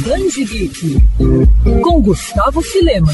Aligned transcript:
Danji 0.00 0.44
Geek, 0.44 0.96
com 1.82 2.00
Gustavo 2.00 2.62
Filema. 2.62 3.12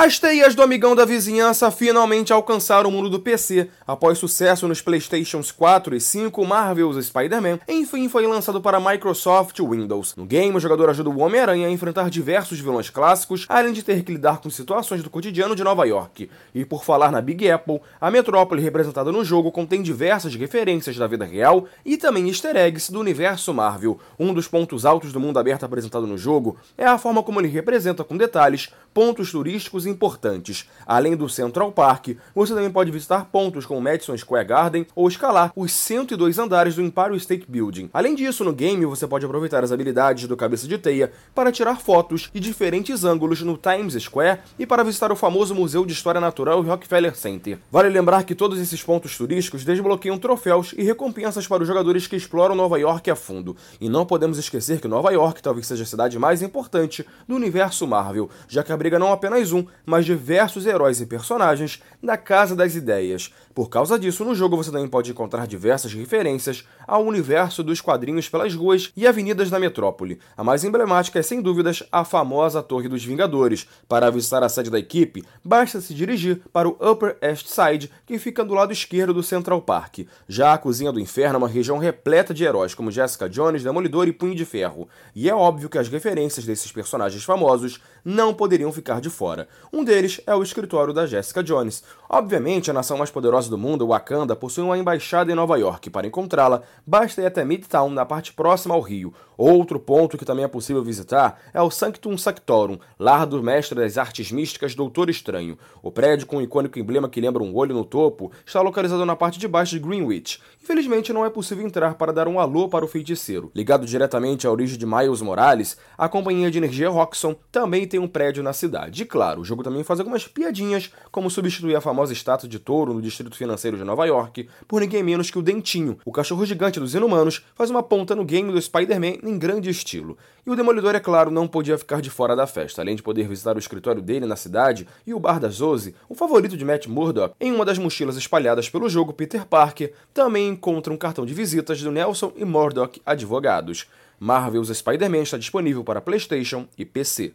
As 0.00 0.16
teias 0.16 0.54
do 0.54 0.62
amigão 0.62 0.94
da 0.94 1.04
vizinhança 1.04 1.72
finalmente 1.72 2.32
alcançaram 2.32 2.88
o 2.88 2.92
mundo 2.92 3.10
do 3.10 3.18
PC. 3.18 3.68
Após 3.84 4.16
sucesso 4.16 4.68
nos 4.68 4.80
PlayStations 4.80 5.50
4 5.50 5.96
e 5.96 6.00
5, 6.00 6.46
Marvel's 6.46 7.04
Spider-Man, 7.04 7.58
enfim 7.66 8.08
foi 8.08 8.24
lançado 8.24 8.60
para 8.60 8.78
Microsoft 8.78 9.58
Windows. 9.58 10.14
No 10.14 10.24
game, 10.24 10.56
o 10.56 10.60
jogador 10.60 10.88
ajuda 10.88 11.10
o 11.10 11.18
Homem-Aranha 11.18 11.66
a 11.66 11.70
enfrentar 11.70 12.10
diversos 12.10 12.60
vilões 12.60 12.88
clássicos, 12.90 13.44
além 13.48 13.72
de 13.72 13.82
ter 13.82 14.04
que 14.04 14.12
lidar 14.12 14.38
com 14.38 14.48
situações 14.48 15.02
do 15.02 15.10
cotidiano 15.10 15.56
de 15.56 15.64
Nova 15.64 15.84
York. 15.84 16.30
E 16.54 16.64
por 16.64 16.84
falar 16.84 17.10
na 17.10 17.20
Big 17.20 17.50
Apple, 17.50 17.80
a 18.00 18.08
metrópole 18.08 18.62
representada 18.62 19.10
no 19.10 19.24
jogo 19.24 19.50
contém 19.50 19.82
diversas 19.82 20.32
referências 20.36 20.96
da 20.96 21.08
vida 21.08 21.24
real 21.24 21.66
e 21.84 21.96
também 21.96 22.28
easter 22.28 22.54
eggs 22.54 22.92
do 22.92 23.00
universo 23.00 23.52
Marvel. 23.52 23.98
Um 24.16 24.32
dos 24.32 24.46
pontos 24.46 24.86
altos 24.86 25.12
do 25.12 25.18
mundo 25.18 25.40
aberto 25.40 25.64
apresentado 25.64 26.06
no 26.06 26.16
jogo 26.16 26.56
é 26.76 26.86
a 26.86 26.98
forma 26.98 27.20
como 27.20 27.40
ele 27.40 27.48
representa 27.48 28.04
com 28.04 28.16
detalhes 28.16 28.72
pontos 28.94 29.32
turísticos 29.32 29.87
importantes. 29.88 30.68
Além 30.86 31.16
do 31.16 31.28
Central 31.28 31.72
Park, 31.72 32.10
você 32.34 32.54
também 32.54 32.70
pode 32.70 32.90
visitar 32.90 33.26
pontos 33.26 33.66
como 33.66 33.80
Madison 33.80 34.16
Square 34.16 34.46
Garden 34.46 34.86
ou 34.94 35.08
escalar 35.08 35.52
os 35.56 35.72
102 35.72 36.38
andares 36.38 36.74
do 36.74 36.82
Empire 36.82 37.16
State 37.16 37.46
Building. 37.48 37.90
Além 37.92 38.14
disso, 38.14 38.44
no 38.44 38.52
game 38.52 38.84
você 38.86 39.06
pode 39.06 39.24
aproveitar 39.24 39.64
as 39.64 39.72
habilidades 39.72 40.28
do 40.28 40.36
Cabeça 40.36 40.68
de 40.68 40.78
Teia 40.78 41.12
para 41.34 41.52
tirar 41.52 41.80
fotos 41.80 42.30
de 42.32 42.40
diferentes 42.40 43.04
ângulos 43.04 43.42
no 43.42 43.56
Times 43.56 43.94
Square 44.02 44.40
e 44.58 44.66
para 44.66 44.84
visitar 44.84 45.10
o 45.10 45.16
famoso 45.16 45.54
Museu 45.54 45.84
de 45.84 45.92
História 45.92 46.20
Natural 46.20 46.62
Rockefeller 46.62 47.16
Center. 47.16 47.58
Vale 47.70 47.88
lembrar 47.88 48.24
que 48.24 48.34
todos 48.34 48.58
esses 48.58 48.82
pontos 48.82 49.16
turísticos 49.16 49.64
desbloqueiam 49.64 50.18
troféus 50.18 50.74
e 50.76 50.82
recompensas 50.82 51.46
para 51.46 51.62
os 51.62 51.68
jogadores 51.68 52.06
que 52.06 52.16
exploram 52.16 52.54
Nova 52.54 52.78
York 52.78 53.10
a 53.10 53.16
fundo. 53.16 53.56
E 53.80 53.88
não 53.88 54.06
podemos 54.06 54.38
esquecer 54.38 54.80
que 54.80 54.88
Nova 54.88 55.10
York 55.10 55.42
talvez 55.42 55.66
seja 55.66 55.82
a 55.82 55.86
cidade 55.86 56.18
mais 56.18 56.42
importante 56.42 57.06
do 57.26 57.34
universo 57.34 57.86
Marvel, 57.86 58.28
já 58.48 58.62
que 58.62 58.72
abriga 58.72 58.98
não 58.98 59.12
apenas 59.12 59.52
um, 59.52 59.64
mas 59.84 60.04
diversos 60.04 60.66
heróis 60.66 61.00
e 61.00 61.06
personagens 61.06 61.82
da 62.02 62.16
Casa 62.16 62.54
das 62.54 62.74
Ideias. 62.74 63.32
Por 63.58 63.68
causa 63.68 63.98
disso, 63.98 64.24
no 64.24 64.36
jogo 64.36 64.56
você 64.56 64.70
também 64.70 64.86
pode 64.86 65.10
encontrar 65.10 65.44
diversas 65.46 65.92
referências 65.92 66.64
ao 66.86 67.04
universo 67.04 67.62
dos 67.64 67.80
quadrinhos 67.80 68.28
pelas 68.28 68.54
ruas 68.54 68.92
e 68.96 69.04
avenidas 69.04 69.50
da 69.50 69.58
metrópole. 69.58 70.20
A 70.36 70.44
mais 70.44 70.62
emblemática 70.62 71.18
é, 71.18 71.22
sem 71.22 71.42
dúvidas, 71.42 71.82
a 71.90 72.04
famosa 72.04 72.62
Torre 72.62 72.88
dos 72.88 73.04
Vingadores. 73.04 73.66
Para 73.88 74.10
visitar 74.10 74.44
a 74.44 74.48
sede 74.48 74.70
da 74.70 74.78
equipe, 74.78 75.24
basta 75.44 75.80
se 75.80 75.92
dirigir 75.92 76.40
para 76.52 76.68
o 76.68 76.76
Upper 76.80 77.16
East 77.20 77.48
Side, 77.48 77.90
que 78.06 78.18
fica 78.18 78.44
do 78.44 78.54
lado 78.54 78.72
esquerdo 78.72 79.12
do 79.12 79.24
Central 79.24 79.60
Park. 79.60 80.06
Já 80.28 80.52
a 80.52 80.58
Cozinha 80.58 80.92
do 80.92 81.00
Inferno 81.00 81.34
é 81.34 81.38
uma 81.38 81.48
região 81.48 81.78
repleta 81.78 82.32
de 82.32 82.44
heróis 82.44 82.76
como 82.76 82.92
Jessica 82.92 83.28
Jones, 83.28 83.64
Demolidor 83.64 84.06
e 84.06 84.12
Punho 84.12 84.36
de 84.36 84.44
Ferro. 84.44 84.88
E 85.14 85.28
é 85.28 85.34
óbvio 85.34 85.68
que 85.68 85.78
as 85.78 85.88
referências 85.88 86.46
desses 86.46 86.70
personagens 86.70 87.24
famosos 87.24 87.80
não 88.04 88.32
poderiam 88.32 88.72
ficar 88.72 89.00
de 89.00 89.10
fora. 89.10 89.48
Um 89.70 89.84
deles 89.84 90.20
é 90.26 90.34
o 90.34 90.42
escritório 90.42 90.94
da 90.94 91.06
Jessica 91.06 91.42
Jones. 91.42 91.84
Obviamente, 92.08 92.70
a 92.70 92.74
nação 92.74 92.96
mais 92.96 93.10
poderosa 93.10 93.50
do 93.50 93.58
mundo, 93.58 93.86
Wakanda, 93.88 94.34
possui 94.34 94.64
uma 94.64 94.78
embaixada 94.78 95.30
em 95.30 95.34
Nova 95.34 95.58
York. 95.58 95.90
Para 95.90 96.06
encontrá-la, 96.06 96.62
basta 96.86 97.20
ir 97.20 97.26
até 97.26 97.44
Midtown, 97.44 97.90
na 97.90 98.06
parte 98.06 98.32
próxima 98.32 98.74
ao 98.74 98.80
rio. 98.80 99.12
Outro 99.36 99.78
ponto 99.78 100.18
que 100.18 100.24
também 100.24 100.44
é 100.44 100.48
possível 100.48 100.82
visitar 100.82 101.40
é 101.54 101.62
o 101.62 101.70
Sanctum 101.70 102.18
Sanctorum, 102.18 102.78
lar 102.98 103.24
do 103.24 103.40
mestre 103.40 103.78
das 103.78 103.96
artes 103.96 104.32
místicas 104.32 104.74
Doutor 104.74 105.08
Estranho. 105.10 105.56
O 105.80 105.92
prédio 105.92 106.26
com 106.26 106.38
o 106.38 106.42
icônico 106.42 106.78
emblema 106.78 107.08
que 107.08 107.20
lembra 107.20 107.42
um 107.42 107.54
olho 107.54 107.74
no 107.74 107.84
topo 107.84 108.32
está 108.44 108.60
localizado 108.62 109.04
na 109.06 109.14
parte 109.14 109.38
de 109.38 109.46
baixo 109.46 109.72
de 109.72 109.78
Greenwich. 109.78 110.40
Infelizmente, 110.60 111.12
não 111.12 111.24
é 111.24 111.30
possível 111.30 111.64
entrar 111.64 111.94
para 111.94 112.12
dar 112.12 112.26
um 112.26 112.40
alô 112.40 112.68
para 112.68 112.84
o 112.84 112.88
feiticeiro. 112.88 113.52
Ligado 113.54 113.86
diretamente 113.86 114.46
à 114.46 114.50
origem 114.50 114.76
de 114.76 114.84
Miles 114.84 115.22
Morales, 115.22 115.76
a 115.96 116.08
companhia 116.08 116.50
de 116.50 116.58
energia 116.58 116.88
Roxxon 116.88 117.36
também 117.52 117.86
tem 117.86 118.00
um 118.00 118.08
prédio 118.08 118.42
na 118.42 118.52
cidade. 118.52 119.02
E 119.02 119.06
claro, 119.06 119.42
o 119.42 119.44
jogo 119.58 119.62
também 119.64 119.82
faz 119.82 119.98
algumas 120.00 120.26
piadinhas, 120.26 120.90
como 121.10 121.30
substituir 121.30 121.74
a 121.74 121.80
famosa 121.80 122.12
estátua 122.12 122.48
de 122.48 122.58
touro 122.58 122.94
no 122.94 123.02
distrito 123.02 123.36
financeiro 123.36 123.76
de 123.76 123.84
Nova 123.84 124.06
York 124.06 124.48
por 124.66 124.80
ninguém 124.80 125.02
menos 125.02 125.30
que 125.30 125.38
o 125.38 125.42
Dentinho, 125.42 125.98
o 126.04 126.12
cachorro 126.12 126.46
gigante 126.46 126.80
dos 126.80 126.94
inumanos, 126.94 127.44
faz 127.54 127.70
uma 127.70 127.82
ponta 127.82 128.14
no 128.14 128.24
game 128.24 128.52
do 128.52 128.60
Spider-Man 128.60 129.18
em 129.22 129.38
grande 129.38 129.68
estilo. 129.70 130.16
E 130.46 130.50
o 130.50 130.56
Demolidor, 130.56 130.94
é 130.94 131.00
claro, 131.00 131.30
não 131.30 131.46
podia 131.46 131.76
ficar 131.76 132.00
de 132.00 132.08
fora 132.08 132.34
da 132.34 132.46
festa, 132.46 132.80
além 132.80 132.96
de 132.96 133.02
poder 133.02 133.28
visitar 133.28 133.56
o 133.56 133.58
escritório 133.58 134.00
dele 134.00 134.26
na 134.26 134.36
cidade 134.36 134.86
e 135.06 135.12
o 135.12 135.20
bar 135.20 135.38
da 135.38 135.48
Zoe, 135.48 135.94
o 136.08 136.14
favorito 136.14 136.56
de 136.56 136.64
Matt 136.64 136.86
Murdock, 136.86 137.34
em 137.40 137.52
uma 137.52 137.64
das 137.64 137.78
mochilas 137.78 138.16
espalhadas 138.16 138.68
pelo 138.68 138.88
jogo 138.88 139.12
Peter 139.12 139.44
Parker, 139.44 139.92
também 140.14 140.48
encontra 140.48 140.92
um 140.92 140.96
cartão 140.96 141.26
de 141.26 141.34
visitas 141.34 141.82
do 141.82 141.90
Nelson 141.90 142.32
e 142.36 142.44
Murdock 142.44 143.00
advogados. 143.04 143.86
Marvel's 144.20 144.76
Spider-Man 144.76 145.22
está 145.22 145.38
disponível 145.38 145.84
para 145.84 146.00
PlayStation 146.00 146.66
e 146.76 146.84
PC. 146.84 147.34